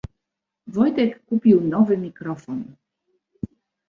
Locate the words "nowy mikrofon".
1.61-2.65